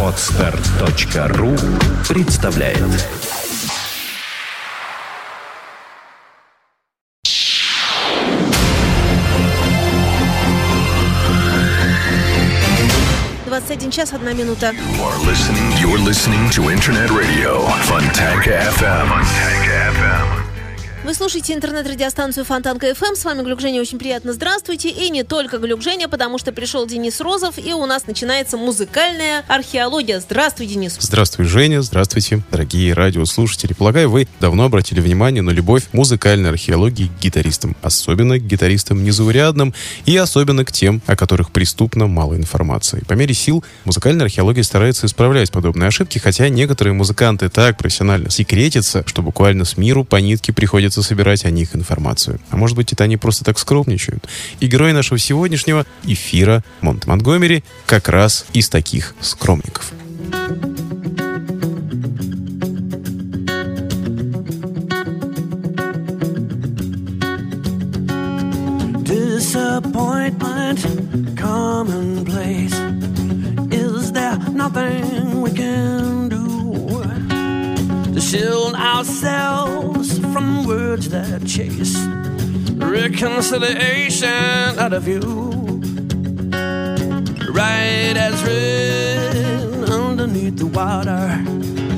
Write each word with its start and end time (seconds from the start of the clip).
Отстар.ру 0.00 1.56
представляет 2.08 2.78
один 13.70 13.90
час, 13.90 14.12
одна 14.12 14.32
минута. 14.32 14.72
You're 14.72 15.26
listening, 15.26 15.72
you're 15.80 15.98
listening 15.98 16.48
to 16.50 16.70
Internet 16.70 17.10
Radio 17.10 17.66
Fontanka 17.86 18.52
FM. 18.70 19.08
Fontanka 19.08 19.90
FM. 19.94 20.43
Вы 21.04 21.12
слушаете 21.12 21.52
интернет-радиостанцию 21.52 22.46
Фонтанка 22.46 22.88
FM. 22.88 23.14
С 23.14 23.26
вами 23.26 23.42
Глюк 23.42 23.60
Женя. 23.60 23.82
Очень 23.82 23.98
приятно. 23.98 24.32
Здравствуйте. 24.32 24.88
И 24.88 25.10
не 25.10 25.22
только 25.22 25.58
Глюк 25.58 25.82
Женя, 25.82 26.08
потому 26.08 26.38
что 26.38 26.50
пришел 26.50 26.86
Денис 26.86 27.20
Розов, 27.20 27.58
и 27.58 27.74
у 27.74 27.84
нас 27.84 28.06
начинается 28.06 28.56
музыкальная 28.56 29.44
археология. 29.46 30.18
Здравствуй, 30.18 30.66
Денис. 30.66 30.96
Здравствуй, 30.98 31.44
Женя. 31.44 31.82
Здравствуйте, 31.82 32.42
дорогие 32.50 32.94
радиослушатели. 32.94 33.74
Полагаю, 33.74 34.08
вы 34.08 34.26
давно 34.40 34.64
обратили 34.64 35.00
внимание 35.00 35.42
на 35.42 35.50
любовь 35.50 35.82
музыкальной 35.92 36.48
археологии 36.48 37.08
к 37.08 37.22
гитаристам. 37.22 37.76
Особенно 37.82 38.38
к 38.38 38.46
гитаристам 38.46 39.04
незаурядным 39.04 39.74
и 40.06 40.16
особенно 40.16 40.64
к 40.64 40.72
тем, 40.72 41.02
о 41.04 41.16
которых 41.16 41.50
преступно 41.50 42.06
мало 42.06 42.34
информации. 42.34 43.04
По 43.06 43.12
мере 43.12 43.34
сил 43.34 43.62
музыкальная 43.84 44.24
археология 44.24 44.62
старается 44.62 45.04
исправлять 45.04 45.52
подобные 45.52 45.88
ошибки, 45.88 46.16
хотя 46.16 46.48
некоторые 46.48 46.94
музыканты 46.94 47.50
так 47.50 47.76
профессионально 47.76 48.30
секретятся, 48.30 49.04
что 49.06 49.20
буквально 49.20 49.66
с 49.66 49.76
миру 49.76 50.04
по 50.04 50.16
нитке 50.16 50.54
приходится 50.94 51.02
собирать 51.02 51.44
о 51.44 51.50
них 51.50 51.74
информацию. 51.74 52.38
А 52.50 52.56
может 52.56 52.76
быть, 52.76 52.92
это 52.92 53.04
они 53.04 53.16
просто 53.16 53.44
так 53.44 53.58
скромничают. 53.58 54.28
И 54.60 54.66
герой 54.66 54.92
нашего 54.92 55.18
сегодняшнего 55.18 55.86
эфира 56.04 56.62
Монт 56.80 57.06
Монтгомери 57.06 57.64
как 57.86 58.08
раз 58.08 58.46
из 58.52 58.68
таких 58.68 59.14
скромников. 59.20 59.92
disappointment 69.06 70.80
commonplace? 71.36 72.74
Is 73.70 74.12
there 74.12 74.38
nothing 74.50 75.42
we 75.42 75.50
can 75.50 76.28
do 76.28 76.53
shield 78.34 78.74
ourselves 78.74 80.18
from 80.32 80.66
words 80.66 81.08
that 81.08 81.46
chase 81.46 81.96
reconciliation 82.74 84.76
out 84.76 84.92
of 84.92 85.06
you? 85.06 85.20
Right 87.52 88.16
as 88.26 88.42
rain 88.42 89.84
underneath 89.84 90.56
the 90.56 90.66
water, 90.66 91.44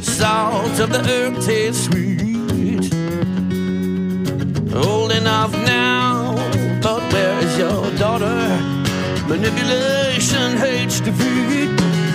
salt 0.03 0.79
of 0.79 0.93
the 0.93 1.01
earth 1.09 1.47
tastes 1.47 1.87
sweet. 1.87 2.93
Old 4.75 5.13
enough 5.13 5.53
now, 5.53 6.35
but 6.83 7.01
where 7.15 7.39
is 7.45 7.57
your 7.57 7.91
daughter? 7.97 8.37
Manipulation 9.27 10.59
hates 10.59 11.01
defeat. 11.01 12.06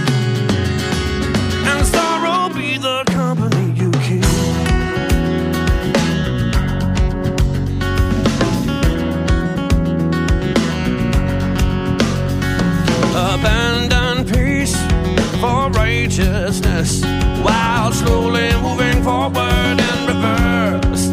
Righteousness 16.32 17.04
while 17.44 17.92
slowly 17.92 18.52
moving 18.62 19.04
forward 19.04 19.80
in 19.80 20.08
reverse 20.08 21.10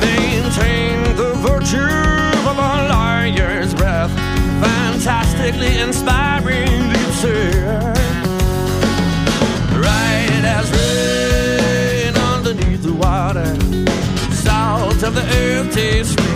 maintain 0.00 1.02
the 1.16 1.32
virtue 1.36 1.78
of 2.48 2.56
a 2.56 2.88
liar's 2.88 3.74
breath. 3.74 4.10
Fantastically 4.62 5.78
inspiring, 5.78 6.92
deep 6.92 7.12
say. 7.20 7.50
Right 9.88 10.44
as 10.56 10.70
rain 10.72 12.16
underneath 12.16 12.82
the 12.82 12.94
water, 12.94 13.54
salt 14.32 15.02
of 15.02 15.14
the 15.14 15.24
earth 15.42 15.74
tastes 15.74 16.33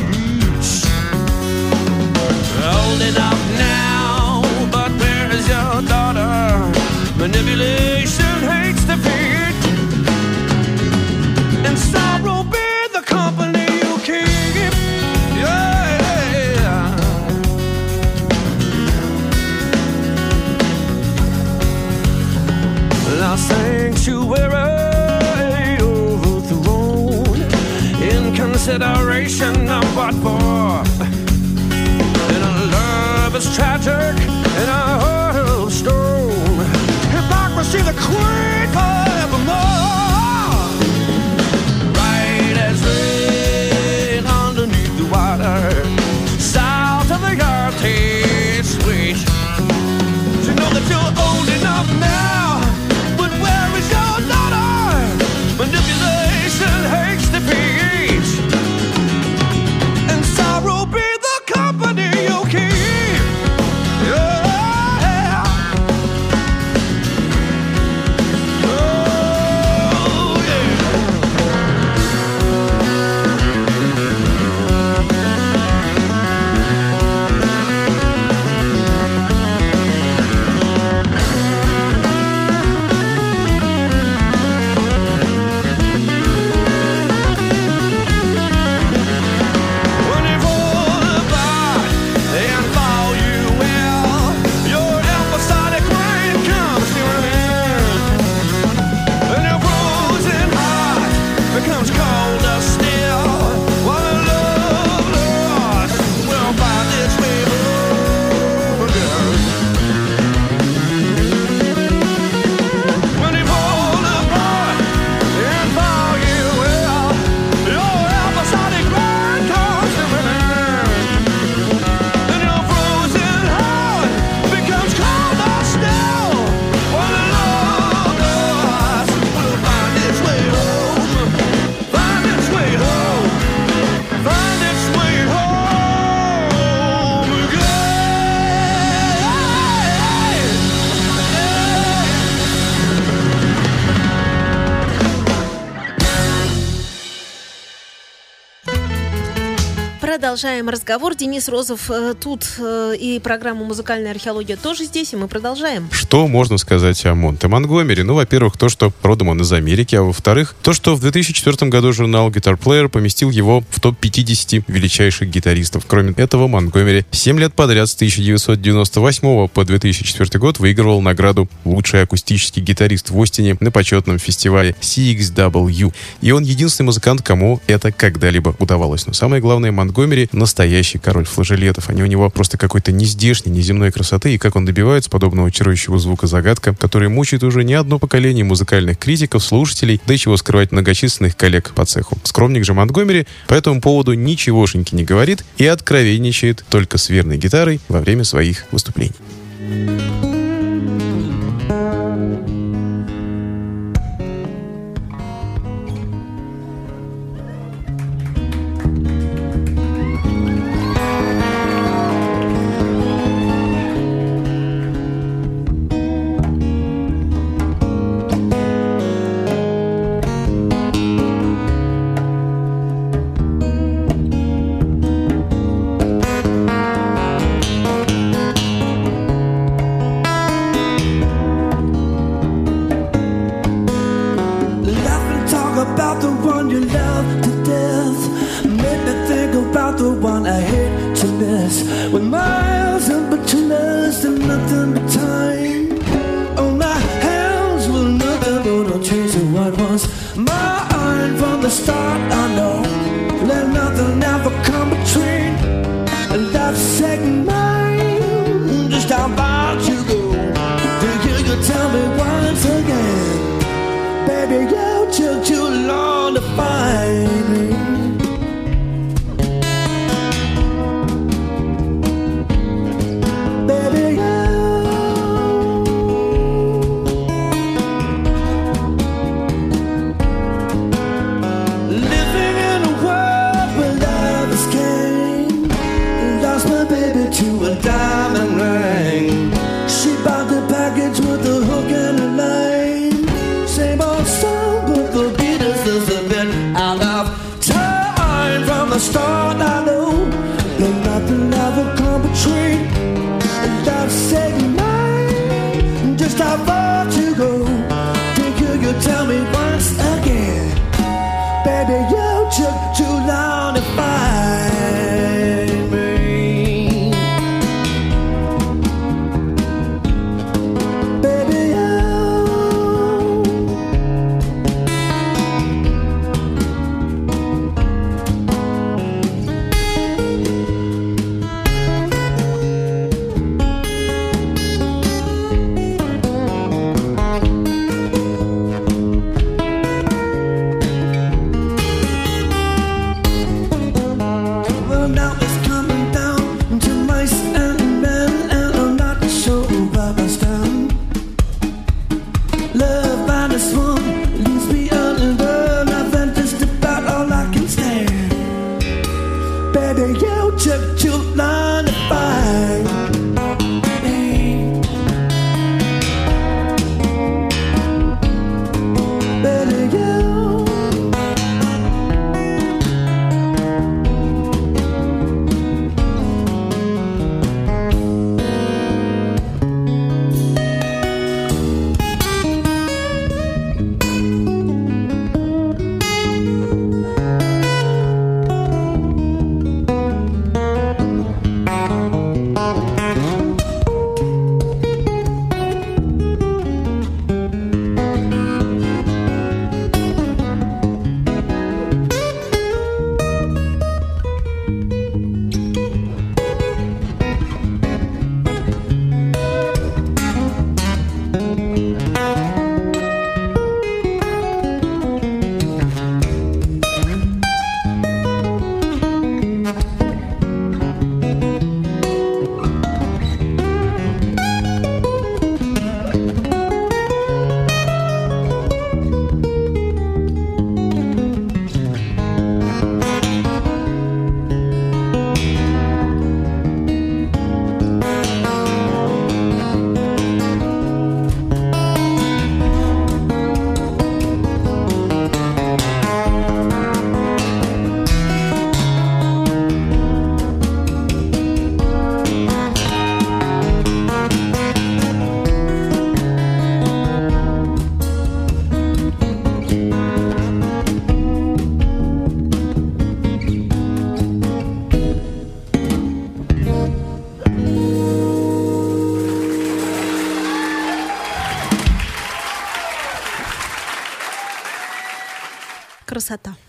продолжаем 150.38 150.68
разговор. 150.68 151.16
Денис 151.16 151.48
Розов 151.48 151.90
э, 151.90 152.14
тут, 152.14 152.44
э, 152.60 152.94
и 152.96 153.18
программа 153.18 153.64
«Музыкальная 153.64 154.12
археология» 154.12 154.56
тоже 154.56 154.84
здесь, 154.84 155.12
и 155.12 155.16
мы 155.16 155.26
продолжаем. 155.26 155.88
Что 155.90 156.28
можно 156.28 156.58
сказать 156.58 157.04
о 157.06 157.16
Монте 157.16 157.48
Монгомери? 157.48 158.04
Ну, 158.04 158.14
во-первых, 158.14 158.56
то, 158.56 158.68
что 158.68 158.92
родом 159.02 159.30
он 159.30 159.40
из 159.40 159.52
Америки, 159.52 159.96
а 159.96 160.02
во-вторых, 160.02 160.54
то, 160.62 160.72
что 160.72 160.94
в 160.94 161.00
2004 161.00 161.68
году 161.68 161.92
журнал 161.92 162.30
Guitar 162.30 162.56
Player 162.56 162.88
поместил 162.88 163.30
его 163.30 163.64
в 163.68 163.80
топ-50 163.80 164.62
величайших 164.68 165.28
гитаристов. 165.28 165.86
Кроме 165.88 166.12
этого, 166.12 166.46
Монгомери 166.46 167.04
7 167.10 167.40
лет 167.40 167.52
подряд 167.54 167.88
с 167.88 167.96
1998 167.96 169.48
по 169.48 169.64
2004 169.64 170.38
год 170.38 170.60
выигрывал 170.60 171.00
награду 171.00 171.48
«Лучший 171.64 172.02
акустический 172.02 172.62
гитарист» 172.62 173.10
в 173.10 173.20
Остине 173.20 173.56
на 173.58 173.72
почетном 173.72 174.20
фестивале 174.20 174.76
CXW. 174.80 175.92
И 176.20 176.30
он 176.30 176.44
единственный 176.44 176.86
музыкант, 176.86 177.22
кому 177.22 177.60
это 177.66 177.90
когда-либо 177.90 178.54
удавалось. 178.60 179.04
Но 179.08 179.12
самое 179.14 179.42
главное, 179.42 179.72
Монгомери— 179.72 180.27
настоящий 180.32 180.98
король 180.98 181.24
флажелетов. 181.24 181.88
Они 181.88 182.02
у 182.02 182.06
него 182.06 182.28
просто 182.30 182.58
какой-то 182.58 182.92
нездешней, 182.92 183.52
неземной 183.52 183.92
красоты. 183.92 184.34
И 184.34 184.38
как 184.38 184.56
он 184.56 184.64
добивается 184.64 185.10
подобного 185.10 185.50
чарующего 185.50 185.98
звука 185.98 186.26
загадка, 186.26 186.74
который 186.74 187.08
мучает 187.08 187.42
уже 187.42 187.64
не 187.64 187.74
одно 187.74 187.98
поколение 187.98 188.44
музыкальных 188.44 188.98
критиков, 188.98 189.44
слушателей, 189.44 190.00
да 190.06 190.14
и 190.14 190.18
чего 190.18 190.36
скрывать 190.36 190.72
многочисленных 190.72 191.36
коллег 191.36 191.72
по 191.74 191.84
цеху. 191.84 192.18
Скромник 192.24 192.64
же 192.64 192.74
Монгомери 192.74 193.26
по 193.46 193.54
этому 193.54 193.80
поводу 193.80 194.14
ничегошеньки 194.14 194.94
не 194.94 195.04
говорит 195.04 195.44
и 195.56 195.66
откровенничает 195.66 196.64
только 196.68 196.98
с 196.98 197.08
верной 197.08 197.38
гитарой 197.38 197.80
во 197.88 198.00
время 198.00 198.24
своих 198.24 198.64
выступлений. 198.70 199.14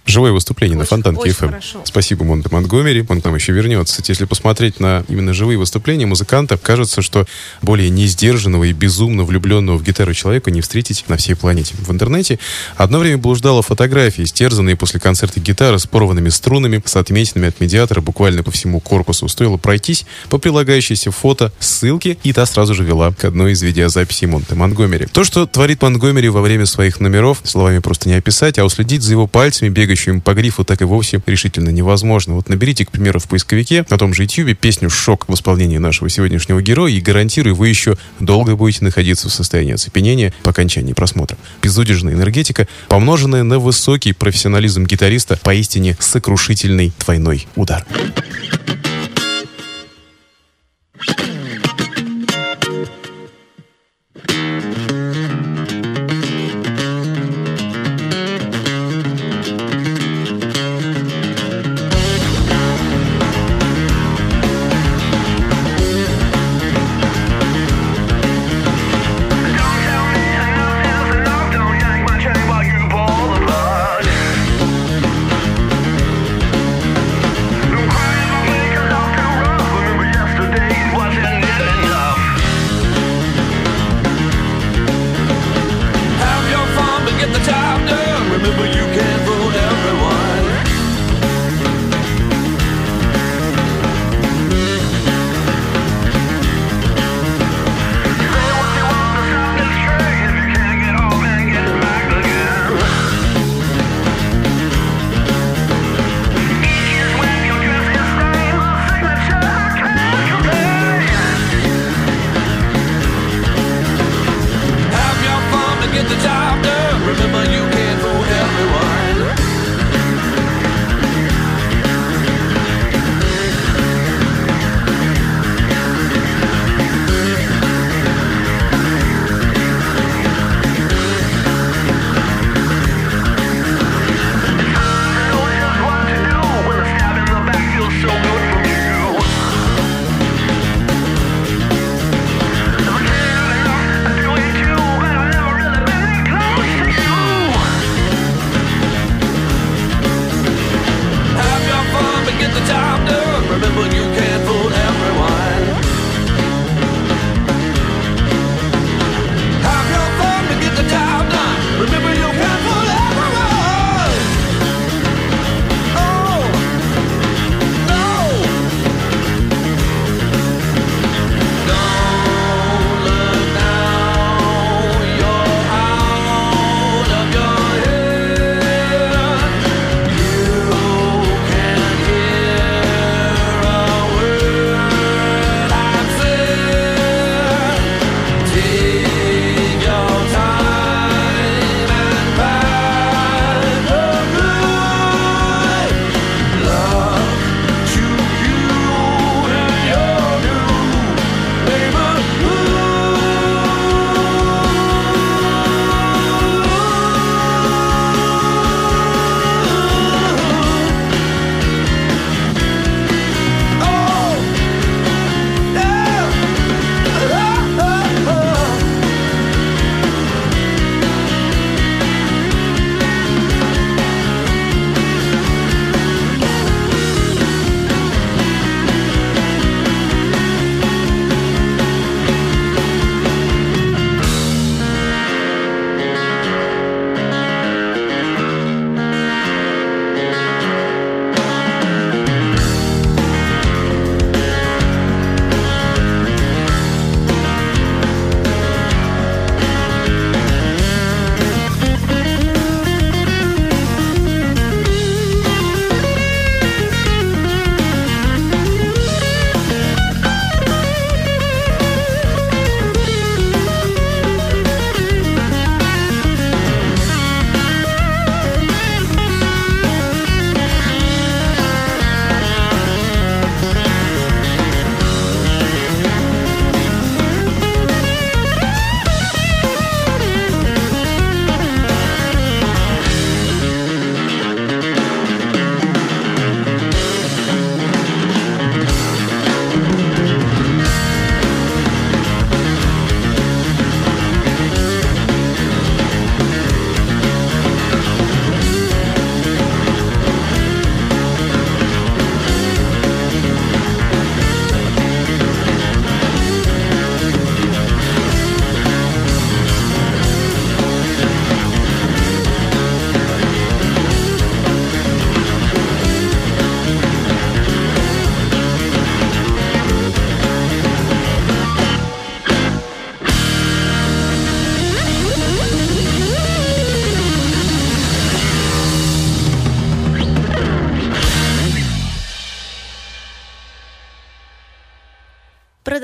Живое 0.10 0.32
выступление 0.32 0.76
на 0.76 0.82
Очень- 0.84 0.90
Фонтанке 0.90 1.22
очень 1.22 1.32
FM. 1.34 1.50
хорошо. 1.50 1.82
Спасибо 1.86 2.24
Монте 2.26 2.50
Монтгомери. 2.52 3.06
Он 3.08 3.22
к 3.22 3.26
нам 3.26 3.36
еще 3.36 3.52
вернется. 3.54 4.02
Если 4.08 4.26
посмотреть 4.26 4.80
на 4.80 5.04
именно 5.08 5.34
живые 5.34 5.60
выступления 5.60 6.08
музыканта, 6.08 6.58
кажется, 6.58 7.02
что 7.04 7.28
более 7.62 7.90
несдержанного 7.92 8.64
и 8.64 8.74
безумно 8.74 9.24
влюбленного 9.24 9.78
в 9.78 9.84
гитару 9.84 10.14
человека 10.16 10.50
не 10.50 10.62
встретить 10.62 11.06
на 11.08 11.18
всей 11.18 11.36
планете. 11.36 11.76
В 11.78 11.92
интернете 11.92 12.40
одно 12.76 12.98
время 13.00 13.20
блуждала 13.20 13.62
фотографии, 13.62 14.24
стерзанные 14.24 14.76
после 14.76 15.00
концерта 15.00 15.40
гитары 15.40 15.78
с 15.78 15.86
порванными 15.86 16.30
струнами, 16.30 16.82
с 16.84 16.96
отметинами 16.96 17.50
от 17.50 17.60
медиатора 17.60 18.02
буквально 18.02 18.42
по 18.42 18.50
всему 18.52 18.80
корпусу. 18.80 19.28
Стоило 19.28 19.58
пройтись 19.58 20.06
по 20.30 20.40
прилагающейся 20.40 21.12
фото 21.12 21.52
ссылке, 21.60 22.18
и 22.24 22.34
та 22.34 22.46
сразу 22.48 22.74
же 22.74 22.84
вела 22.84 23.12
к 23.14 23.26
одной 23.26 23.52
из 23.52 23.62
видеозаписей 23.62 24.28
Монте 24.28 24.56
Монгомери. 24.56 25.06
То, 25.06 25.24
что 25.24 25.46
творит 25.46 25.84
Монгомери 25.84 26.30
во 26.30 26.42
время 26.42 26.66
своих 26.66 27.00
номеров, 27.00 27.42
словами 27.44 27.78
просто 27.80 28.10
не 28.10 28.16
описать, 28.16 28.58
а 28.58 28.66
уследить 28.66 29.04
за 29.04 29.12
его 29.12 29.28
пальцами, 29.28 29.70
бегающими 29.70 30.09
по 30.22 30.34
грифу, 30.34 30.64
так 30.66 30.82
и 30.82 30.86
вовсе 30.86 31.22
решительно 31.26 31.70
невозможно. 31.70 32.34
Вот 32.34 32.50
наберите, 32.50 32.86
к 32.86 32.92
примеру, 32.92 33.20
в 33.20 33.28
поисковике 33.28 33.86
на 33.90 33.98
том 33.98 34.14
же 34.14 34.24
YouTube 34.24 34.58
песню 34.58 34.90
«Шок» 34.90 35.26
в 35.28 35.34
исполнении 35.34 35.78
нашего 35.78 36.10
сегодняшнего 36.10 36.62
героя, 36.62 36.92
и 36.92 37.00
гарантирую, 37.00 37.56
вы 37.56 37.70
еще 37.70 37.98
долго 38.20 38.56
будете 38.56 38.84
находиться 38.84 39.30
в 39.30 39.34
состоянии 39.34 39.74
оцепенения 39.74 40.34
по 40.44 40.52
окончании 40.52 40.94
просмотра. 40.94 41.38
Безудержная 41.62 42.14
энергетика, 42.14 42.68
помноженная 42.88 43.44
на 43.44 43.60
высокий 43.60 44.14
профессионализм 44.14 44.86
гитариста, 44.86 45.40
поистине 45.42 45.96
сокрушительный 46.00 46.92
двойной 47.00 47.48
удар. 47.56 47.86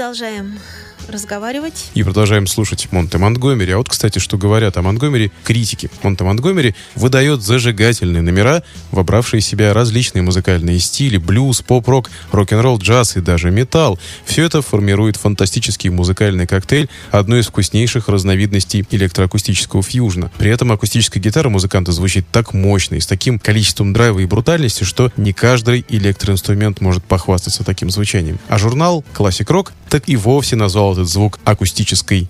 Продолжаем 0.05 0.59
разговаривать. 1.09 1.91
И 1.93 2.03
продолжаем 2.03 2.47
слушать 2.47 2.87
Монте 2.91 3.17
Монтгомери. 3.17 3.73
А 3.73 3.77
вот, 3.77 3.89
кстати, 3.89 4.19
что 4.19 4.37
говорят 4.37 4.77
о 4.77 4.81
Монтгомери 4.81 5.31
критики. 5.43 5.89
Монте 6.03 6.23
Монтгомери 6.23 6.75
выдает 6.95 7.41
зажигательные 7.41 8.21
номера, 8.21 8.63
вобравшие 8.91 9.41
в 9.41 9.45
себя 9.45 9.73
различные 9.73 10.21
музыкальные 10.21 10.79
стили, 10.79 11.17
блюз, 11.17 11.61
поп-рок, 11.61 12.09
рок-н-ролл, 12.31 12.77
джаз 12.77 13.17
и 13.17 13.21
даже 13.21 13.51
металл. 13.51 13.99
Все 14.25 14.45
это 14.45 14.61
формирует 14.61 15.17
фантастический 15.17 15.89
музыкальный 15.89 16.47
коктейль, 16.47 16.89
одной 17.11 17.41
из 17.41 17.47
вкуснейших 17.47 18.09
разновидностей 18.09 18.85
электроакустического 18.89 19.83
фьюжна. 19.83 20.31
При 20.37 20.49
этом 20.49 20.71
акустическая 20.71 21.21
гитара 21.21 21.49
музыканта 21.49 21.91
звучит 21.91 22.25
так 22.31 22.53
мощно 22.53 22.95
и 22.95 22.99
с 22.99 23.07
таким 23.07 23.39
количеством 23.39 23.93
драйва 23.93 24.19
и 24.19 24.25
брутальности, 24.25 24.83
что 24.83 25.11
не 25.17 25.33
каждый 25.33 25.85
электроинструмент 25.89 26.81
может 26.81 27.03
похвастаться 27.03 27.63
таким 27.63 27.89
звучанием. 27.89 28.39
А 28.47 28.57
журнал 28.57 29.03
Classic 29.13 29.45
Rock 29.45 29.71
так 29.89 30.03
и 30.07 30.15
вовсе 30.15 30.55
назвал 30.55 30.94
этот 30.95 31.09
звук 31.09 31.39
акустической 31.43 32.29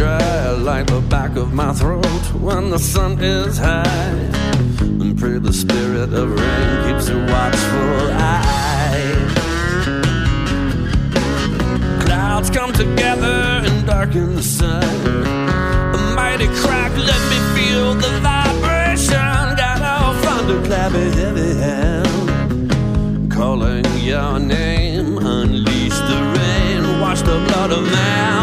dry 0.00 0.56
Like 0.64 0.90
the 2.70 2.78
sun 2.78 3.18
is 3.20 3.58
high 3.58 4.69
pray 5.20 5.38
the 5.38 5.52
spirit 5.52 6.14
of 6.14 6.30
rain 6.32 6.70
keeps 6.86 7.10
a 7.10 7.18
watchful 7.32 8.10
eye. 8.12 9.14
Clouds 12.06 12.48
come 12.48 12.72
together 12.72 13.60
and 13.66 13.86
darken 13.86 14.34
the 14.34 14.42
sun. 14.42 14.82
A 15.94 15.98
mighty 16.16 16.48
crack, 16.62 16.92
let 16.96 17.22
me 17.32 17.38
feel 17.54 17.94
the 17.94 18.12
vibration 18.22 19.56
Got 19.62 19.80
a 19.92 20.18
thunderclap, 20.22 20.92
a 20.94 21.10
heavy 21.20 21.54
hand. 21.64 23.30
Calling 23.30 23.84
your 23.98 24.38
name. 24.38 25.18
Unleash 25.18 25.98
the 26.10 26.18
rain, 26.36 27.00
wash 27.00 27.20
the 27.20 27.38
blood 27.46 27.72
of 27.72 27.82
man 27.92 28.39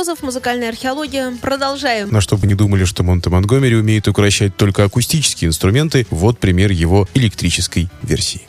Денис 0.00 0.08
Розов, 0.08 0.22
музыкальная 0.22 0.70
археология. 0.70 1.36
Продолжаем. 1.42 2.10
На 2.10 2.22
чтобы 2.22 2.46
не 2.46 2.54
думали, 2.54 2.84
что 2.84 3.02
Монте 3.02 3.28
Монгомери 3.28 3.76
умеет 3.76 4.08
укращать 4.08 4.56
только 4.56 4.84
акустические 4.84 5.48
инструменты, 5.48 6.06
вот 6.08 6.38
пример 6.38 6.70
его 6.70 7.06
электрической 7.12 7.90
версии. 8.02 8.40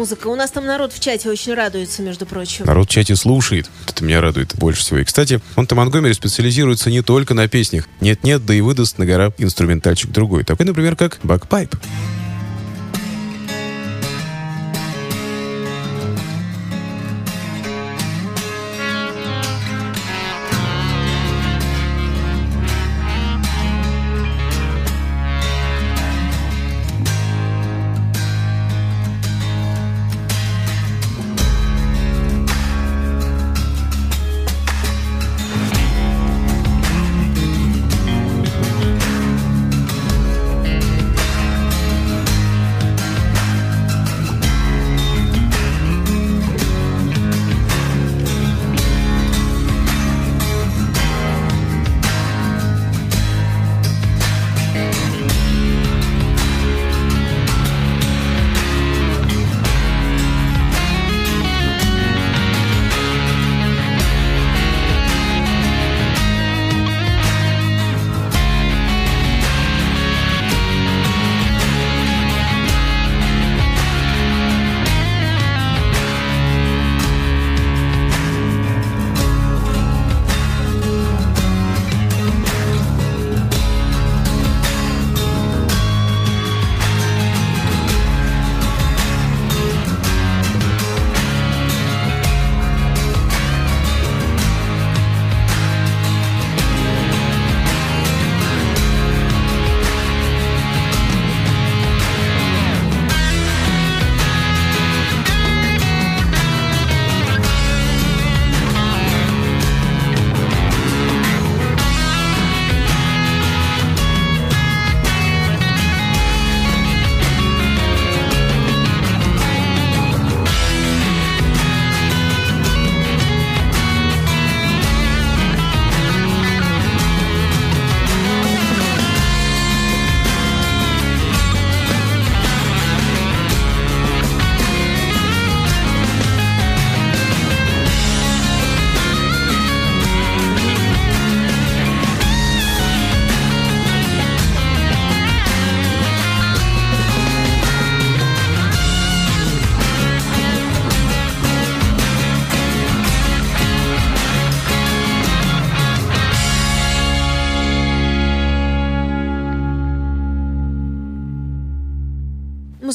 Музыка. 0.00 0.28
У 0.28 0.34
нас 0.34 0.50
там 0.50 0.64
народ 0.64 0.94
в 0.94 1.00
чате 1.00 1.28
очень 1.28 1.52
радуется, 1.52 2.00
между 2.00 2.24
прочим. 2.24 2.64
Народ 2.64 2.88
в 2.88 2.90
чате 2.90 3.16
слушает. 3.16 3.68
Это 3.86 4.02
меня 4.02 4.22
радует 4.22 4.56
больше 4.56 4.80
всего. 4.80 4.98
И, 4.98 5.04
кстати, 5.04 5.42
Монте 5.56 5.74
Монгомери 5.74 6.14
специализируется 6.14 6.88
не 6.88 7.02
только 7.02 7.34
на 7.34 7.48
песнях. 7.48 7.86
Нет-нет, 8.00 8.46
да 8.46 8.54
и 8.54 8.62
выдаст 8.62 8.96
на 8.96 9.04
гора 9.04 9.30
инструментальчик 9.36 10.10
другой. 10.10 10.44
Такой, 10.44 10.64
например, 10.64 10.96
как 10.96 11.18
бакпайп. 11.22 11.74
Thank 11.74 12.09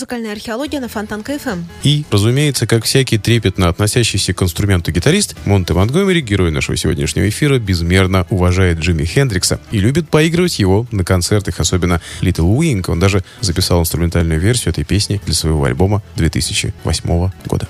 музыкальная 0.06 0.34
археология 0.34 0.80
на 0.80 0.88
Фонтанка 0.88 1.40
ФМ. 1.40 1.64
И, 1.82 2.06
разумеется, 2.12 2.68
как 2.68 2.84
всякий 2.84 3.18
трепетно 3.18 3.70
относящийся 3.70 4.36
к 4.36 4.44
инструменту 4.44 4.92
гитарист, 4.92 5.36
Монте 5.46 5.74
Монтгомери, 5.74 6.22
герой 6.22 6.52
нашего 6.52 6.78
сегодняшнего 6.78 7.28
эфира, 7.28 7.58
безмерно 7.58 8.28
уважает 8.30 8.78
Джимми 8.78 9.04
Хендрикса 9.04 9.60
и 9.72 9.80
любит 9.80 10.08
поигрывать 10.08 10.60
его 10.60 10.86
на 10.92 11.04
концертах, 11.04 11.60
особенно 11.60 12.02
Little 12.22 12.56
Wing. 12.56 12.86
Он 12.88 13.00
даже 13.00 13.24
записал 13.42 13.82
инструментальную 13.82 14.40
версию 14.40 14.74
этой 14.74 14.84
песни 14.84 15.20
для 15.26 15.34
своего 15.34 15.64
альбома 15.64 16.04
2008 16.18 17.32
года. 17.48 17.68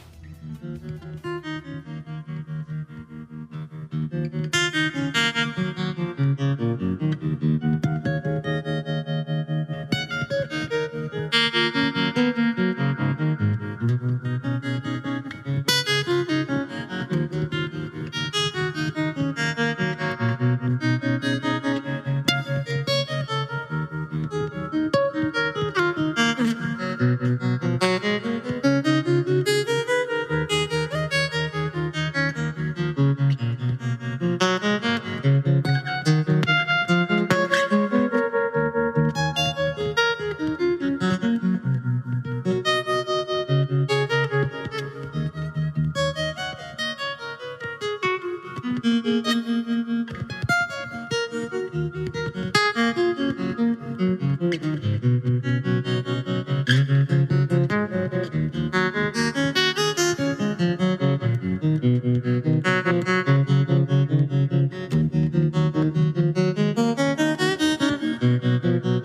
Mm-hmm. 68.56 69.05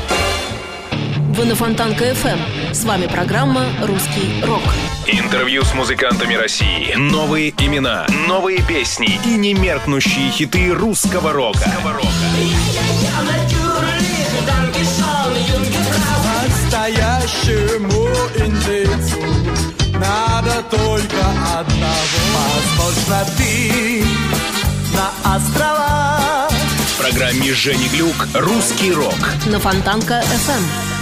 Вы 1.33 1.45
на 1.45 1.55
Фонтанка 1.55 2.09
FM. 2.09 2.73
С 2.73 2.83
вами 2.83 3.07
программа 3.07 3.63
«Русский 3.83 4.43
рок». 4.43 4.61
Интервью 5.07 5.63
с 5.63 5.73
музыкантами 5.73 6.33
России. 6.33 6.93
Новые 6.97 7.51
имена, 7.51 8.05
новые 8.27 8.61
песни 8.61 9.17
и 9.25 9.37
немеркнущие 9.37 10.29
хиты 10.29 10.73
русского 10.73 11.31
рока. 11.31 11.71
Настоящему 16.43 18.09
индейцу 18.35 19.21
надо 19.93 20.61
только 20.69 21.29
одного. 21.57 21.95
Возможно, 22.77 23.25
ты 23.37 24.03
на 24.93 25.35
острова. 25.37 26.49
В 26.49 26.97
программе 26.97 27.53
Жени 27.53 27.87
Глюк 27.87 28.27
«Русский 28.33 28.91
рок». 28.91 29.15
На 29.45 29.59
Фонтанка 29.61 30.21
FM. 30.21 31.00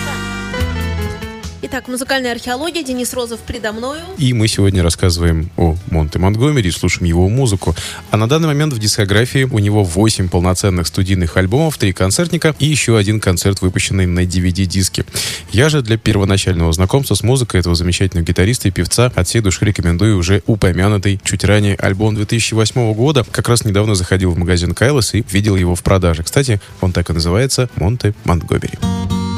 Итак, 1.62 1.90
музыкальная 1.90 2.32
археология. 2.32 2.84
Денис 2.84 3.14
Розов 3.14 3.42
предо 3.42 3.74
мною. 3.74 4.00
И 4.18 4.32
мы 4.32 4.48
сегодня 4.48 4.82
рассказываем 4.82 5.50
о 5.58 5.76
Монте 5.92 6.18
Монтгомери, 6.18 6.72
слушаем 6.72 7.06
его 7.06 7.28
музыку. 7.28 7.76
А 8.12 8.18
на 8.18 8.30
данный 8.30 8.48
момент 8.48 8.72
в 8.72 8.80
дискографии 8.80 9.44
у 9.44 9.60
него 9.60 9.84
8 9.84 10.30
полноценных 10.30 10.88
студийных 10.88 11.36
альбомов, 11.36 11.78
3 11.78 11.92
концертника 11.92 12.56
и 12.60 12.66
еще 12.66 12.98
один 12.98 13.20
концерт, 13.20 13.60
выпущенный 13.62 14.06
на 14.06 14.22
DVD-диске. 14.22 15.04
Я 15.52 15.68
же 15.68 15.82
для 15.82 15.98
первоначального 15.98 16.72
знакомства 16.72 17.16
с 17.16 17.24
музыкой 17.24 17.60
этого 17.60 17.76
замечательного 17.76 18.26
гитариста 18.26 18.70
и 18.70 18.72
певца 18.72 19.12
от 19.14 19.28
всей 19.28 19.42
души 19.42 19.66
рекомендую 19.66 20.18
уже 20.18 20.42
упомянутый 20.46 21.20
чуть 21.26 21.44
ранее 21.44 21.76
альбом 21.76 22.16
2008 22.16 22.94
года. 22.94 23.26
Как 23.32 23.50
раз 23.50 23.66
недавно 23.66 23.96
заходил 23.96 24.32
в 24.32 24.38
магазин 24.38 24.74
Кайлос 24.74 25.14
и 25.14 25.26
видел 25.30 25.58
его 25.58 25.76
в 25.76 25.84
продаже. 25.84 26.24
Кстати, 26.24 26.62
он 26.80 26.94
так 26.94 27.10
и 27.10 27.14
называется 27.14 27.70
«Монте 27.76 28.14
Монтгомери». 28.24 28.80
You 29.10 29.29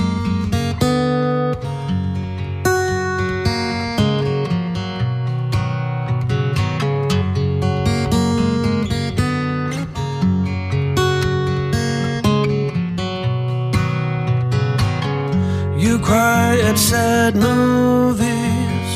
at 16.72 16.80
sad 16.80 17.36
movies, 17.36 18.92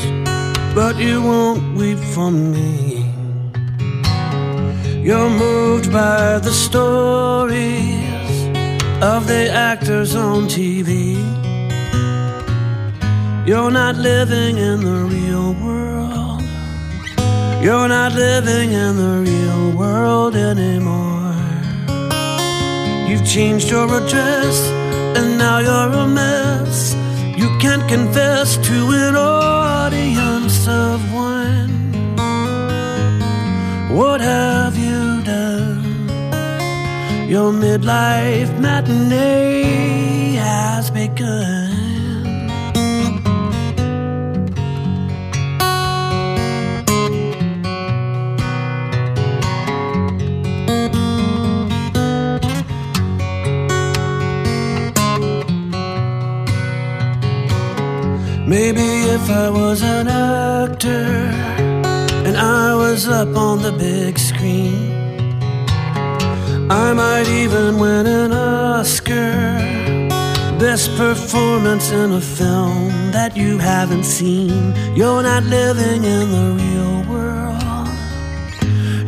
but 0.74 0.96
you 0.96 1.20
won't 1.20 1.76
weep 1.76 1.98
for 2.14 2.30
me. 2.30 3.04
You're 5.06 5.28
moved 5.28 5.92
by 5.92 6.38
the 6.38 6.54
stories 6.66 8.36
of 9.12 9.26
the 9.32 9.50
actors 9.52 10.14
on 10.14 10.44
TV. 10.56 10.90
You're 13.46 13.70
not 13.70 13.96
living 13.96 14.56
in 14.56 14.78
the 14.90 15.00
real 15.14 15.48
world. 15.64 16.42
You're 17.64 17.88
not 17.88 18.12
living 18.14 18.68
in 18.72 18.92
the 19.04 19.14
real 19.30 19.62
world 19.80 20.34
anymore. 20.34 21.34
You've 23.08 23.26
changed 23.26 23.68
your 23.70 23.86
address 24.00 24.56
and 25.18 25.36
now 25.36 25.58
you're 25.58 25.92
a 26.04 26.06
mess. 26.06 27.05
You 27.46 27.56
can't 27.58 27.88
confess 27.88 28.56
to 28.56 28.74
an 28.90 29.14
audience 29.14 30.66
of 30.66 30.98
one. 31.14 31.92
What 33.96 34.20
have 34.20 34.76
you 34.76 35.22
done? 35.22 36.08
Your 37.28 37.52
midlife 37.52 38.50
matinee 38.58 40.34
has 40.34 40.90
begun. 40.90 41.75
If 59.16 59.30
I 59.30 59.48
was 59.48 59.82
an 59.82 60.08
actor 60.08 61.06
and 62.26 62.36
I 62.36 62.74
was 62.74 63.08
up 63.08 63.34
on 63.34 63.62
the 63.62 63.72
big 63.72 64.18
screen, 64.18 64.92
I 66.84 66.92
might 66.92 67.28
even 67.42 67.78
win 67.78 68.04
an 68.06 68.32
Oscar. 68.32 69.32
Best 70.58 70.94
performance 70.96 71.90
in 71.90 72.12
a 72.12 72.20
film 72.20 72.90
that 73.16 73.34
you 73.36 73.56
haven't 73.56 74.04
seen. 74.04 74.74
You're 74.94 75.22
not 75.22 75.44
living 75.44 76.02
in 76.16 76.26
the 76.36 76.48
real 76.62 76.96
world. 77.12 77.94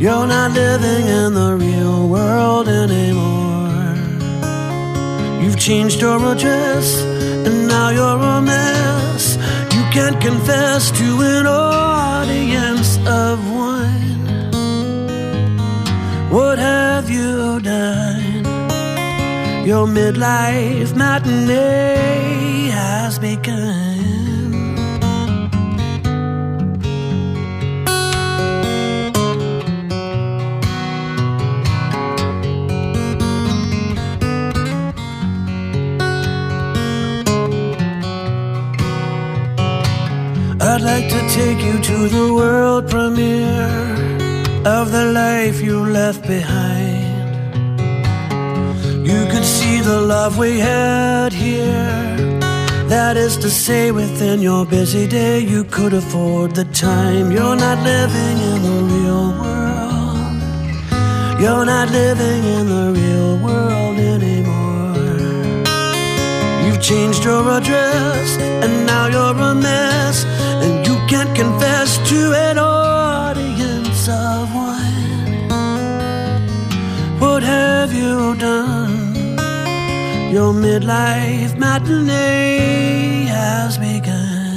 You're 0.01 0.29
not 0.37 0.53
living 0.53 1.05
in 1.21 1.35
the 1.35 1.53
real 1.67 2.09
world 2.09 2.67
anymore. 2.69 3.95
You've 5.43 5.59
changed 5.59 6.01
your 6.01 6.19
address 6.33 6.87
and 7.47 7.69
now 7.69 7.91
you're 7.91 8.21
a 8.37 8.41
mess. 8.41 9.28
Can't 9.99 10.21
confess 10.21 10.93
to 10.93 11.09
an 11.23 11.47
audience 11.49 12.99
of 12.99 13.37
one. 13.51 14.15
What 16.31 16.61
have 16.61 17.11
you 17.11 17.59
done? 17.59 18.45
Your 19.67 19.89
midlife 19.89 20.95
matinee 20.95 22.71
has 22.71 23.19
begun. 23.19 23.88
I'd 40.79 40.85
like 40.85 41.09
to 41.09 41.21
take 41.29 41.61
you 41.61 41.77
to 41.91 42.09
the 42.09 42.33
world 42.33 42.89
premiere 42.89 43.67
of 44.65 44.93
the 44.93 45.11
life 45.13 45.61
you 45.61 45.85
left 45.85 46.25
behind. 46.25 47.81
You 49.05 49.27
could 49.27 49.45
see 49.45 49.81
the 49.81 50.01
love 50.01 50.39
we 50.39 50.61
had 50.61 51.33
here. 51.33 52.31
That 52.87 53.17
is 53.17 53.37
to 53.39 53.51
say, 53.51 53.91
within 53.91 54.41
your 54.41 54.65
busy 54.65 55.09
day, 55.09 55.41
you 55.41 55.65
could 55.65 55.95
afford 55.95 56.55
the 56.55 56.67
time. 56.67 57.33
You're 57.33 57.57
not 57.57 57.83
living 57.83 58.37
in 58.51 58.63
the 58.63 58.79
real 58.95 59.33
world. 59.43 60.39
You're 61.43 61.65
not 61.65 61.91
living 61.91 62.45
in 62.57 62.69
the 62.69 62.93
real 63.01 63.37
world 63.39 63.99
anymore. 63.99 64.95
You've 66.65 66.81
changed 66.81 67.25
your 67.25 67.43
address, 67.51 68.39
and 68.63 68.87
now 68.87 69.07
you're 69.09 69.43
a 69.51 69.55
mess. 69.57 70.25
Can't 71.09 71.35
confess 71.35 71.97
to 72.11 72.35
an 72.35 72.59
audience 72.59 74.09
of 74.09 74.55
one. 74.55 75.49
What 77.19 77.43
have 77.43 77.95
you 77.95 78.35
done? 78.35 79.39
Your 80.31 80.53
midlife 80.53 81.57
matinee 81.57 83.25
has 83.25 83.79
begun. 83.79 84.49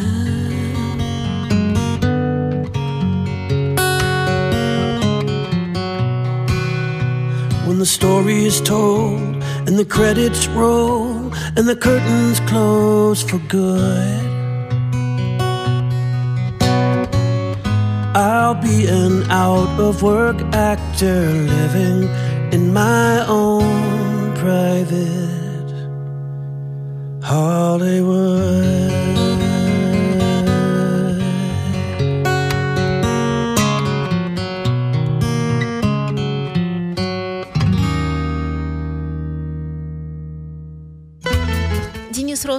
When 7.66 7.80
the 7.80 7.86
story 7.86 8.44
is 8.44 8.60
told 8.60 9.42
and 9.68 9.80
the 9.80 9.86
credits 9.86 10.48
roll 10.48 11.34
and 11.56 11.66
the 11.66 11.78
curtains 11.78 12.42
close 12.42 13.24
for 13.24 13.38
good. 13.48 14.31
I'll 18.52 18.62
be 18.62 18.86
an 18.86 19.32
out 19.32 19.80
of 19.80 20.04
work 20.04 20.42
actor 20.52 21.32
living 21.32 22.04
in 22.52 22.74
my 22.74 23.26
own 23.26 24.36
private 24.36 25.72
Hollywood. 27.24 28.91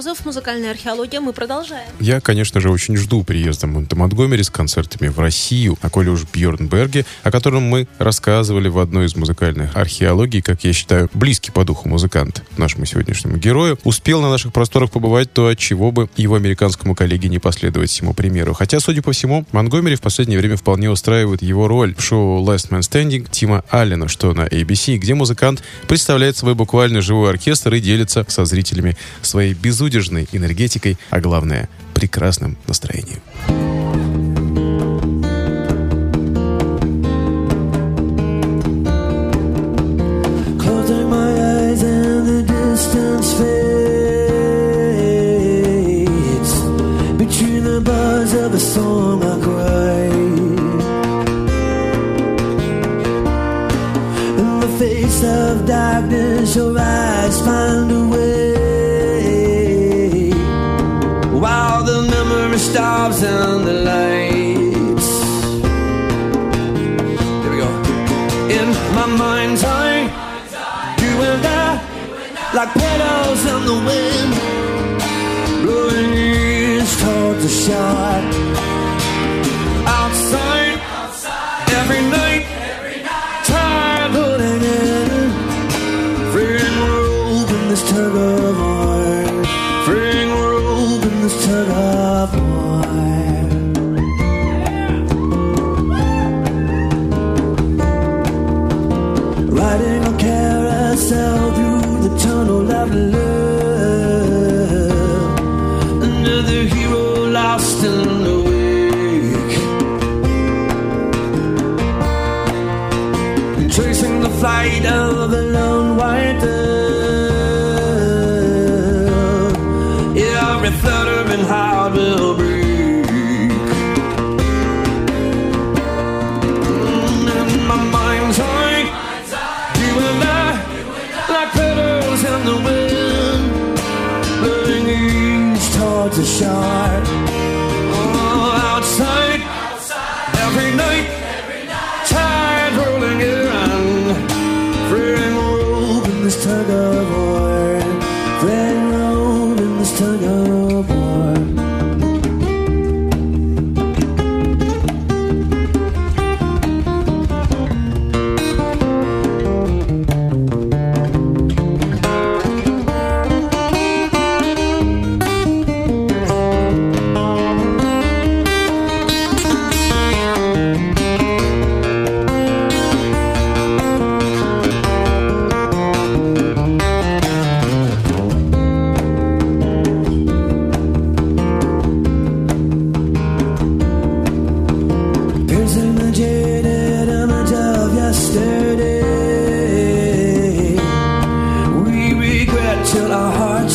Денис 0.03 0.17
Розов, 0.17 0.25
музыкальная 0.25 0.71
археология. 0.71 1.21
Мы 1.21 1.31
продолжаем. 1.31 1.87
Я, 1.99 2.19
конечно 2.19 2.59
же, 2.59 2.69
очень 2.69 2.97
жду 2.97 3.23
приезда 3.23 3.67
Монте 3.67 3.95
Монтгомери 3.95 4.43
с 4.43 4.49
концертами 4.49 5.07
в 5.07 5.17
Россию, 5.17 5.77
а 5.81 5.89
коли 5.89 6.09
уж 6.09 6.25
Бьернберге, 6.25 7.05
о 7.23 7.31
котором 7.31 7.63
мы 7.63 7.87
рассказывали 7.99 8.67
в 8.67 8.79
одной 8.79 9.05
из 9.05 9.15
музыкальных 9.15 9.77
археологий, 9.77 10.41
как 10.41 10.63
я 10.65 10.73
считаю, 10.73 11.09
близкий 11.13 11.51
по 11.51 11.63
духу 11.63 11.87
музыкант 11.87 12.43
нашему 12.57 12.85
сегодняшнему 12.85 13.37
герою, 13.37 13.79
успел 13.85 14.21
на 14.21 14.29
наших 14.29 14.51
просторах 14.51 14.91
побывать, 14.91 15.31
то 15.31 15.47
от 15.47 15.57
чего 15.57 15.91
бы 15.91 16.09
его 16.17 16.35
американскому 16.35 16.95
коллеге 16.95 17.29
не 17.29 17.39
последовать 17.39 17.89
всему 17.89 18.13
примеру. 18.13 18.53
Хотя, 18.53 18.79
судя 18.81 19.01
по 19.01 19.13
всему, 19.13 19.45
Монгомери 19.53 19.95
в 19.95 20.01
последнее 20.01 20.39
время 20.39 20.57
вполне 20.57 20.89
устраивает 20.89 21.41
его 21.41 21.67
роль 21.67 21.95
в 21.95 22.03
шоу 22.03 22.43
Last 22.45 22.71
Man 22.71 22.81
Standing 22.81 23.29
Тима 23.31 23.63
Аллена, 23.69 24.09
что 24.09 24.33
на 24.33 24.47
ABC, 24.47 24.97
где 24.97 25.13
музыкант 25.13 25.63
представляет 25.87 26.35
свой 26.35 26.55
буквально 26.55 27.01
живой 27.01 27.29
оркестр 27.29 27.75
и 27.75 27.79
делится 27.79 28.25
со 28.27 28.43
зрителями 28.43 28.97
своей 29.21 29.53
безудержной 29.53 29.92
энергетикой, 30.31 30.97
а 31.09 31.19
главное, 31.19 31.69
прекрасным 31.93 32.57
настроением. 32.67 33.21
My 41.09 41.29
eyes 41.29 41.83
and 41.83 42.23
and 63.23 63.65
the 63.65 63.73
lights. 63.73 65.09
There 67.41 67.51
we 67.51 67.57
go. 67.57 67.69
In 68.57 68.67
my 68.95 69.05
mind's 69.05 69.63
eye, 69.63 70.03
you 71.01 71.13
and 71.31 71.45
I, 71.45 71.69
like 72.53 72.71
petals 72.73 73.41
in 73.53 73.61
the 73.69 73.77
wind, 73.89 74.31
blowing 75.63 76.13
east 76.13 76.99
toward 76.99 77.37
the 77.37 77.49
shore. 77.49 78.52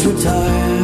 too 0.09 0.23
tired. 0.23 0.78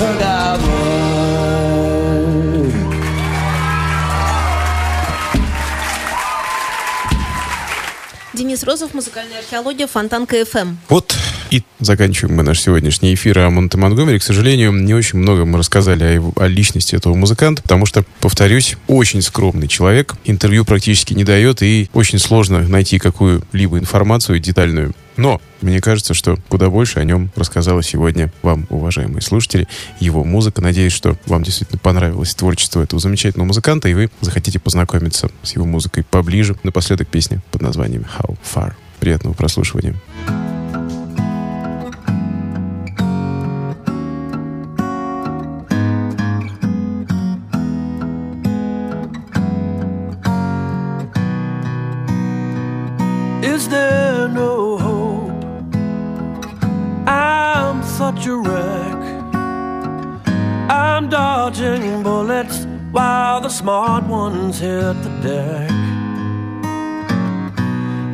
War. 0.00 0.30
Денис 8.40 8.64
Розов, 8.64 8.94
музыкальная 8.94 9.40
археология, 9.40 9.86
Фонтан 9.86 10.26
КФМ. 10.26 10.76
Вот 10.88 11.14
и 11.50 11.62
заканчиваем 11.78 12.36
мы 12.36 12.42
наш 12.42 12.60
сегодняшний 12.60 13.12
эфир 13.14 13.38
о 13.40 13.50
Монте 13.50 13.76
Монгомери. 13.76 14.18
К 14.18 14.22
сожалению, 14.22 14.72
не 14.72 14.94
очень 14.94 15.18
много 15.18 15.44
мы 15.44 15.58
рассказали 15.58 16.04
о, 16.04 16.08
его, 16.08 16.32
о 16.36 16.46
личности 16.46 16.94
этого 16.94 17.14
музыканта, 17.14 17.62
потому 17.62 17.86
что, 17.86 18.02
повторюсь, 18.20 18.76
очень 18.88 19.20
скромный 19.20 19.68
человек. 19.68 20.14
Интервью 20.24 20.64
практически 20.64 21.12
не 21.12 21.24
дает, 21.24 21.62
и 21.62 21.90
очень 21.92 22.18
сложно 22.18 22.60
найти 22.66 22.98
какую-либо 22.98 23.78
информацию 23.78 24.40
детальную 24.40 24.94
Но 25.20 25.38
мне 25.60 25.82
кажется, 25.82 26.14
что 26.14 26.38
куда 26.48 26.70
больше 26.70 26.98
о 26.98 27.04
нем 27.04 27.30
рассказала 27.36 27.82
сегодня 27.82 28.32
вам, 28.40 28.66
уважаемые 28.70 29.20
слушатели, 29.20 29.68
его 29.98 30.24
музыка. 30.24 30.62
Надеюсь, 30.62 30.94
что 30.94 31.18
вам 31.26 31.42
действительно 31.42 31.78
понравилось 31.78 32.34
творчество 32.34 32.82
этого 32.82 32.98
замечательного 33.00 33.48
музыканта, 33.48 33.90
и 33.90 33.94
вы 33.94 34.08
захотите 34.22 34.58
познакомиться 34.58 35.30
с 35.42 35.52
его 35.52 35.66
музыкой 35.66 36.04
поближе. 36.04 36.56
Напоследок 36.62 37.06
песня 37.08 37.42
под 37.50 37.60
названием 37.60 38.06
«How 38.18 38.38
Far». 38.42 38.72
Приятного 38.98 39.34
прослушивания. 39.34 39.94
Is 40.26 40.69
such 58.10 58.26
a 58.26 58.36
wreck. 58.36 59.00
I'm 60.68 61.08
dodging 61.08 62.02
bullets 62.02 62.66
while 62.90 63.40
the 63.40 63.48
smart 63.48 64.04
ones 64.04 64.58
hit 64.58 64.94
the 65.04 65.10
deck. 65.22 65.70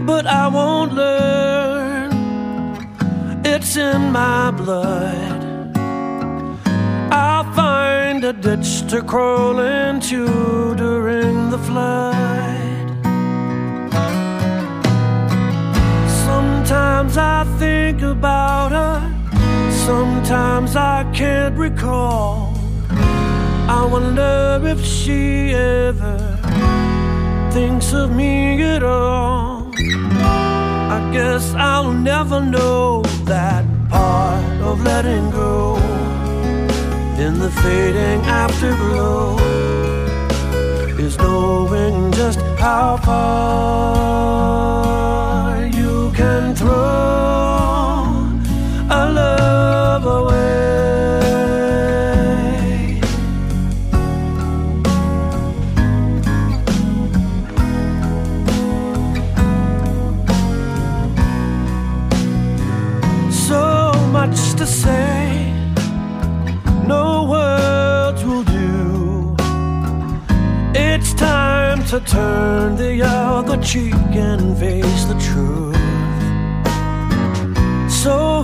But 0.07 0.27
I 0.27 0.49
won't 0.49 0.93
learn, 0.93 2.11
it's 3.45 3.77
in 3.77 4.13
my 4.13 4.51
blood. 4.51 5.41
I'll 7.11 7.51
find 7.55 8.23
a 8.25 8.35
ditch 8.35 8.87
to 8.91 9.03
crawl 9.03 9.61
into 9.61 10.75
during 10.75 11.51
the 11.51 11.59
flood. 11.59 12.87
Sometimes 16.27 17.17
I 17.17 17.45
think 17.59 18.03
about 18.03 18.73
her, 18.73 19.16
sometimes 19.87 20.75
I 20.75 21.05
can't 21.15 21.57
recall. 21.57 22.53
I 23.79 23.83
wonder 23.95 24.61
if 24.65 24.85
she 24.85 25.55
ever 25.55 26.19
thinks 27.53 27.93
of 27.93 28.11
me 28.11 28.61
at 28.75 28.83
all. 28.83 29.71
I 30.97 30.99
guess 31.13 31.55
I'll 31.55 31.93
never 31.93 32.41
know 32.41 33.03
that 33.33 33.65
part 33.89 34.61
of 34.71 34.83
letting 34.83 35.31
go 35.31 35.77
in 37.25 37.39
the 37.39 37.51
fading 37.63 38.23
afterglow 38.43 39.39
is 40.99 41.17
knowing 41.19 42.11
just 42.13 42.41
how 42.65 42.97
far 43.07 44.27
you 45.79 46.11
can 46.17 46.57
throw 46.57 47.46
love 49.99 50.25
away. 50.25 50.47
So 63.31 63.93
much 64.13 64.55
to 64.55 64.67
say, 64.67 65.53
no 66.87 67.25
words 67.31 68.25
will 68.25 68.45
do. 68.45 69.35
It's 70.75 71.15
time 71.15 71.85
to 71.85 72.01
turn 72.01 72.77
the 72.77 73.03
other 73.03 73.57
cheek 73.63 73.95
and 73.95 74.59
face 74.59 75.05
the 75.05 75.19
truth. 75.29 75.77
So 77.91 78.36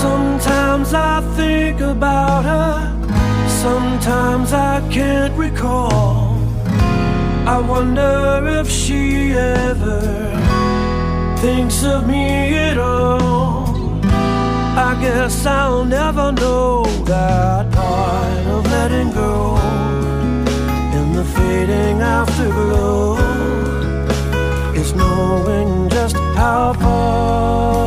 Sometimes 0.00 0.92
I 0.94 1.20
think 1.36 1.80
about 1.80 2.44
her, 2.44 3.48
sometimes 3.48 4.52
I 4.52 4.80
can't 4.90 5.32
recall. 5.34 6.36
I 7.46 7.60
wonder 7.60 8.42
if 8.60 8.68
she 8.68 9.32
ever 9.32 10.00
thinks 11.38 11.84
of 11.84 12.06
me 12.08 12.56
at 12.56 12.78
all. 12.78 13.68
I 14.76 14.96
guess 15.00 15.46
I'll 15.46 15.84
never 15.84 16.32
know 16.32 16.84
that 17.04 17.70
part 17.72 18.46
of 18.54 18.66
letting 18.66 19.12
go 19.12 19.56
in 20.98 21.12
the 21.12 21.24
fading 21.24 22.00
afterglow 22.00 23.57
Oh. 26.60 27.77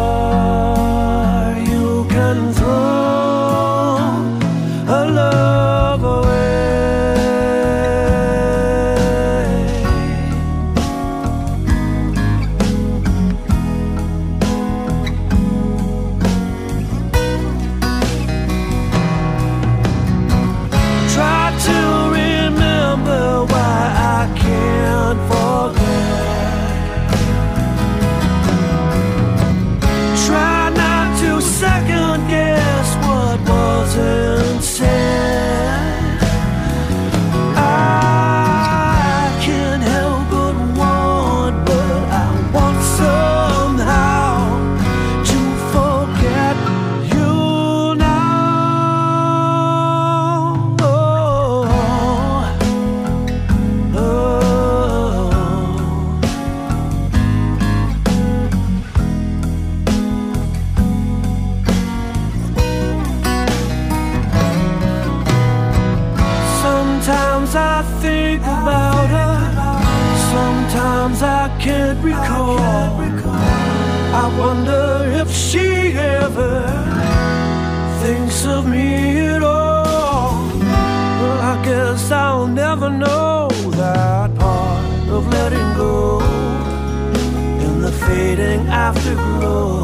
Afterglow 88.91 89.80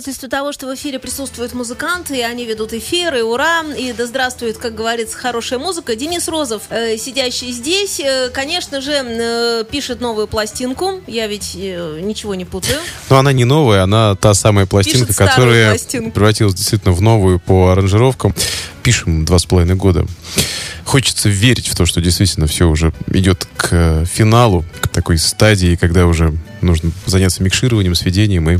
доказательство 0.00 0.28
того, 0.30 0.52
что 0.52 0.66
в 0.66 0.74
эфире 0.74 0.98
присутствуют 0.98 1.52
музыканты, 1.52 2.16
и 2.16 2.22
они 2.22 2.46
ведут 2.46 2.72
эфир, 2.72 3.14
и 3.16 3.20
ура, 3.20 3.62
и 3.76 3.92
да 3.92 4.06
здравствует, 4.06 4.56
как 4.56 4.74
говорится, 4.74 5.16
хорошая 5.18 5.58
музыка. 5.58 5.94
Денис 5.94 6.26
Розов, 6.26 6.62
э, 6.70 6.96
сидящий 6.96 7.52
здесь, 7.52 8.00
э, 8.00 8.30
конечно 8.32 8.80
же, 8.80 8.92
э, 8.92 9.64
пишет 9.70 10.00
новую 10.00 10.26
пластинку. 10.26 11.00
Я 11.06 11.26
ведь 11.26 11.52
э, 11.54 12.00
ничего 12.02 12.34
не 12.34 12.46
путаю. 12.46 12.78
Но 13.10 13.18
она 13.18 13.32
не 13.32 13.44
новая, 13.44 13.82
она 13.82 14.14
та 14.14 14.32
самая 14.32 14.64
пластинка, 14.64 15.08
Пишет 15.08 15.18
которая 15.18 15.70
пластинку. 15.70 16.10
превратилась 16.12 16.54
действительно 16.54 16.94
в 16.94 17.02
новую 17.02 17.38
по 17.38 17.70
аранжировкам. 17.70 18.34
Пишем 18.82 19.26
два 19.26 19.38
с 19.38 19.44
половиной 19.44 19.74
года. 19.74 20.06
Хочется 20.90 21.28
верить 21.28 21.68
в 21.68 21.76
то, 21.76 21.86
что 21.86 22.00
действительно 22.00 22.48
все 22.48 22.68
уже 22.68 22.92
идет 23.12 23.46
к 23.56 23.68
э, 23.70 24.04
финалу, 24.12 24.64
к 24.80 24.88
такой 24.88 25.18
стадии, 25.18 25.76
когда 25.76 26.04
уже 26.04 26.34
нужно 26.62 26.90
заняться 27.06 27.42
микшированием, 27.42 27.94
сведением 27.94 28.50
и 28.50 28.58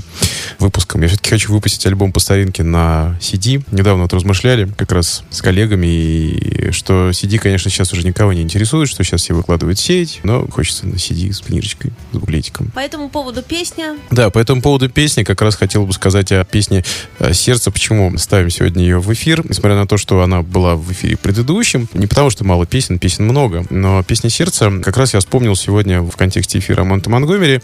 выпуском. 0.59 1.03
Я 1.03 1.09
все-таки 1.09 1.31
хочу 1.31 1.53
выпустить 1.53 1.85
альбом 1.87 2.13
по 2.13 2.21
старинке 2.21 2.63
на 2.63 3.19
CD. 3.21 3.65
Недавно 3.71 4.05
вот 4.05 4.13
размышляли 4.13 4.71
как 4.77 4.93
раз 4.93 5.25
с 5.31 5.43
коллегами, 5.43 5.87
и 5.87 6.71
что 6.71 7.11
CD, 7.11 7.39
конечно, 7.39 7.71
сейчас 7.71 7.93
уже 7.93 8.07
никого 8.07 8.33
не 8.33 8.43
интересует, 8.43 8.89
что 8.89 9.03
сейчас 9.03 9.23
все 9.23 9.35
выкладывают 9.35 9.79
в 9.79 9.83
сеть, 9.83 10.21
но 10.23 10.47
хочется 10.49 10.87
на 10.87 10.95
CD 10.95 11.33
с 11.33 11.41
планирочкой, 11.41 11.93
с 12.13 12.17
буклетиком. 12.17 12.69
По 12.69 12.81
этому 12.81 13.09
поводу 13.09 13.43
песня. 13.43 13.97
Да, 14.11 14.31
по 14.31 14.39
этому 14.39 14.63
поводу 14.63 14.89
песни 14.89 15.25
как 15.25 15.43
раз 15.43 15.57
хотел 15.57 15.87
бы 15.87 15.93
сказать 15.93 16.31
о 16.33 16.45
песне 16.45 16.85
э, 17.19 17.33
«Сердце». 17.33 17.71
Почему 17.71 18.17
ставим 18.19 18.51
сегодня 18.51 18.83
ее 18.83 19.01
в 19.01 19.13
эфир? 19.13 19.45
Несмотря 19.49 19.77
на 19.77 19.87
то, 19.87 19.97
что 19.97 20.23
она 20.23 20.43
была 20.43 20.77
в 20.77 20.93
эфире 20.93 21.17
предыдущем. 21.17 21.89
Не 21.95 22.07
потому, 22.07 22.20
что 22.29 22.45
мало 22.45 22.67
песен, 22.67 22.99
песен 22.99 23.25
много. 23.25 23.65
Но 23.71 24.03
песня 24.03 24.29
«Сердце» 24.29 24.71
как 24.83 24.97
раз 24.99 25.15
я 25.15 25.21
вспомнил 25.21 25.57
сегодня 25.57 26.03
в 26.03 26.15
контексте 26.17 26.59
эфира 26.59 26.85
Монта 26.85 27.09
Монгомери. 27.09 27.61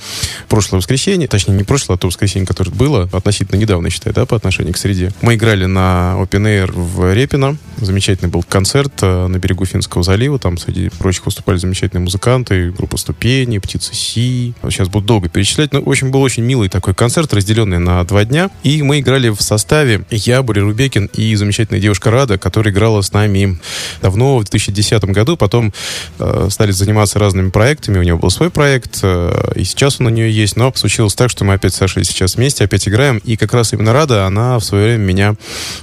Прошлое 0.49 0.79
воскресенье, 0.79 1.29
точнее, 1.29 1.55
не 1.55 1.65
прошлое, 1.65 1.97
а 1.97 1.99
то 1.99 2.07
воскресенье, 2.07 2.47
которое 2.47 2.71
было, 2.71 3.09
относительно 3.13 3.59
недавно, 3.59 3.91
считай, 3.91 4.15
да, 4.15 4.25
по 4.25 4.37
отношению 4.37 4.73
к 4.73 4.79
среде. 4.79 5.13
Мы 5.21 5.35
играли 5.35 5.67
на 5.67 6.15
Open 6.19 6.45
Air 6.45 6.73
в 6.73 7.13
Репино. 7.13 7.59
Замечательный 7.77 8.31
был 8.31 8.43
концерт 8.43 8.93
э, 9.03 9.27
на 9.27 9.37
берегу 9.39 9.67
Финского 9.67 10.03
залива. 10.03 10.39
Там, 10.39 10.57
среди 10.57 10.89
прочих, 10.89 11.27
выступали 11.27 11.59
замечательные 11.59 12.03
музыканты. 12.03 12.71
Группа 12.71 12.97
«Ступени», 12.97 13.59
«Птица 13.59 13.95
Си». 13.95 14.55
Сейчас 14.63 14.89
буду 14.89 15.07
долго 15.07 15.29
перечислять. 15.29 15.73
Но, 15.73 15.83
в 15.83 15.91
общем, 15.91 16.11
был 16.11 16.23
очень 16.23 16.45
милый 16.45 16.69
такой 16.69 16.95
концерт, 16.95 17.35
разделенный 17.35 17.79
на 17.79 18.03
два 18.05 18.25
дня. 18.25 18.51
И 18.63 18.83
мы 18.83 19.01
играли 19.01 19.29
в 19.29 19.41
составе 19.43 20.05
я, 20.11 20.43
Боря 20.43 20.63
Рубекин 20.63 21.11
и 21.15 21.35
замечательная 21.35 21.81
девушка 21.81 22.11
Рада, 22.11 22.39
которая 22.39 22.73
играла 22.73 23.03
с 23.03 23.13
нами 23.13 23.59
давно, 24.01 24.39
в 24.39 24.45
2010 24.51 25.05
году. 25.05 25.37
Потом 25.37 25.73
э, 26.19 26.49
стали 26.51 26.71
заниматься 26.71 27.19
разными 27.19 27.51
проектами. 27.51 27.99
У 27.99 28.03
нее 28.03 28.17
был 28.17 28.31
свой 28.31 28.51
проект, 28.51 29.01
э, 29.03 29.53
и 29.55 29.65
сейчас 29.65 30.01
он 30.01 30.07
у 30.07 30.11
нее 30.11 30.31
есть. 30.31 30.57
Но 30.57 30.73
случилось 30.75 31.15
так, 31.15 31.31
что 31.31 31.45
мы 31.45 31.55
опять 31.55 31.75
с 31.75 31.77
Сашей 31.77 32.05
сейчас 32.05 32.37
вместе, 32.37 32.65
опять 32.65 32.89
играем. 32.89 33.19
И 33.19 33.37
как 33.37 33.53
раз 33.53 33.73
именно 33.73 33.93
Рада, 33.93 34.27
она 34.27 34.59
в 34.59 34.65
свое 34.65 34.85
время 34.85 35.05
меня 35.05 35.37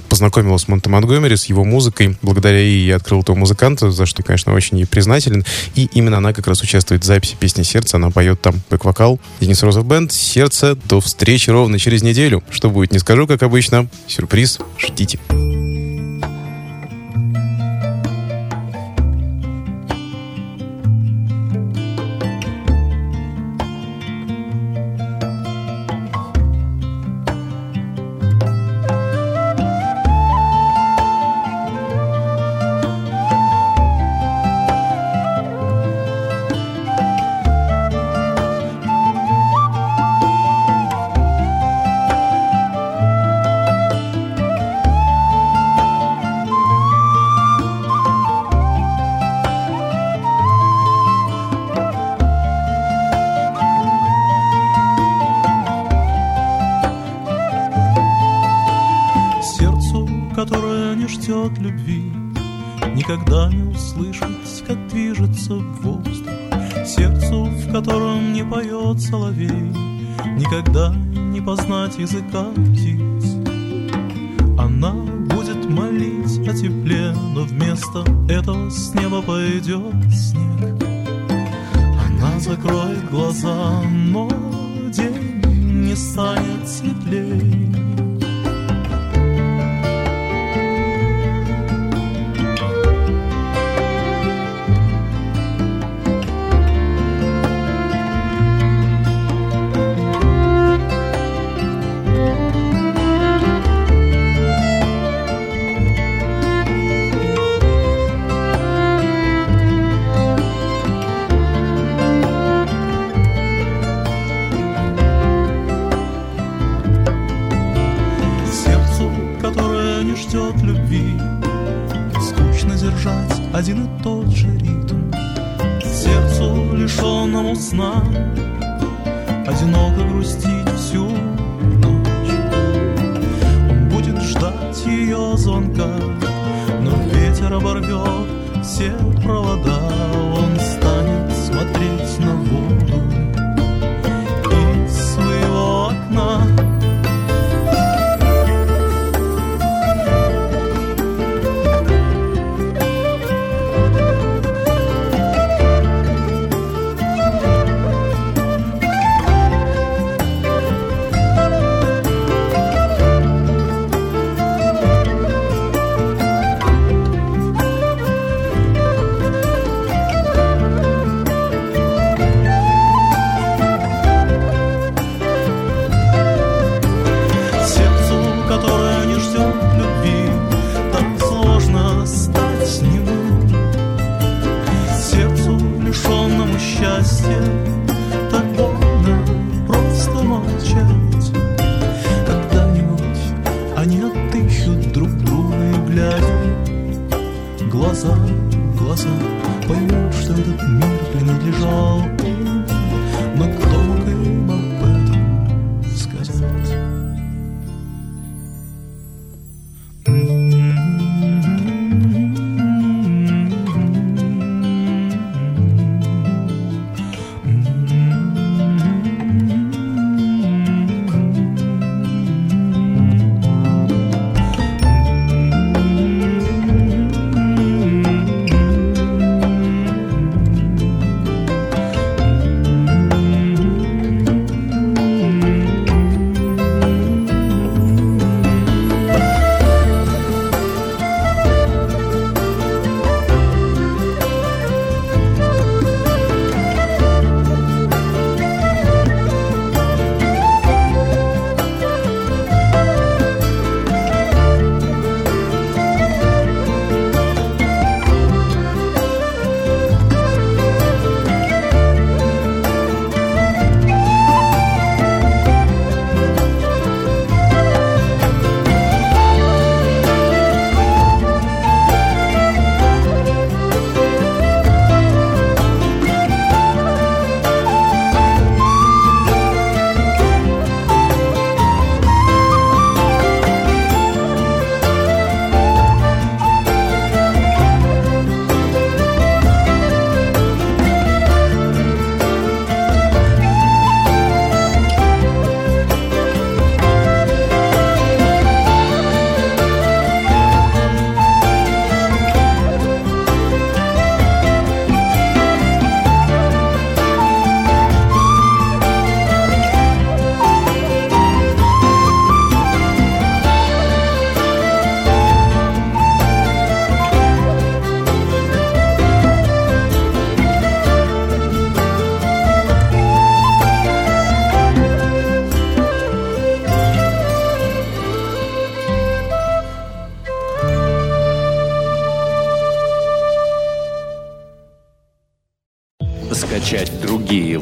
познакомила 0.08 0.56
с 0.56 0.68
Монте 0.68 0.88
Монтгомери, 0.90 1.36
с 1.36 1.46
его 1.46 1.64
музыкой. 1.64 2.16
Благодаря 2.22 2.58
ей 2.58 2.86
я 2.86 2.96
открыл 2.96 3.20
этого 3.22 3.36
музыканта, 3.36 3.90
за 3.90 4.06
что, 4.06 4.22
конечно, 4.22 4.54
очень 4.54 4.78
ей 4.78 4.86
признателен. 4.86 5.44
И 5.74 5.88
именно 5.92 6.18
она 6.18 6.32
как 6.32 6.46
раз 6.46 6.62
участвует 6.62 7.02
в 7.02 7.06
записи 7.06 7.36
песни 7.38 7.62
«Сердце». 7.62 7.96
Она 7.96 8.10
поет 8.10 8.40
там 8.40 8.60
бэк-вокал. 8.70 9.20
Денис 9.40 9.62
Розов 9.62 9.86
Бенд. 9.86 10.12
«Сердце». 10.12 10.76
До 10.86 11.00
встречи 11.00 11.50
ровно 11.50 11.78
через 11.78 12.02
неделю. 12.02 12.42
Что 12.50 12.70
будет, 12.70 12.92
не 12.92 12.98
скажу, 12.98 13.26
как 13.26 13.42
обычно. 13.42 13.88
Сюрприз. 14.08 14.58
Ждите. 14.78 15.18
Сердцу, 15.24 15.53